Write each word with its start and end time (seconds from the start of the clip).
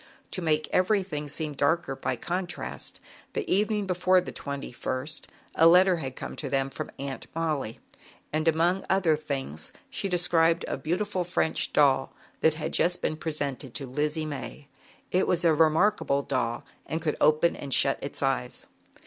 To 0.31 0.41
make 0.41 0.67
everything 0.71 1.29
seem 1.29 1.53
darker 1.53 1.95
by 1.95 2.15
contrast, 2.15 2.99
the 3.33 3.47
evening 3.47 3.85
before 3.85 4.19
the 4.19 4.31
2ist 4.31 5.25
a 5.53 5.67
letter 5.67 5.97
had 5.97 6.15
come 6.15 6.35
to 6.37 6.49
them 6.49 6.71
from 6.71 6.89
Aunt 6.97 7.27
Molly, 7.35 7.79
and 8.33 8.47
among 8.47 8.83
other 8.89 9.15
things, 9.15 9.71
she 9.91 10.09
described 10.09 10.65
a 10.67 10.75
beautiful 10.75 11.23
French 11.23 11.71
doll 11.71 12.13
that 12.39 12.55
had 12.55 12.73
just 12.73 12.99
been 13.03 13.15
presented 13.15 13.75
to 13.75 13.85
Lizzie 13.85 14.25
May. 14.25 14.67
It 15.11 15.27
was 15.27 15.45
a 15.45 15.53
remarkable 15.53 16.23
doll 16.23 16.65
and 16.87 16.99
could 16.99 17.15
open 17.21 17.55
and 17.55 17.71
shut 17.71 17.99
its 18.01 18.23
eyes. 18.23 18.65